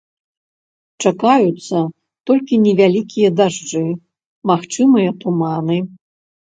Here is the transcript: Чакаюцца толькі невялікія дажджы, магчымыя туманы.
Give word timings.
Чакаюцца 1.05 1.77
толькі 2.31 2.61
невялікія 2.65 3.29
дажджы, 3.43 3.85
магчымыя 4.53 5.09
туманы. 5.25 5.77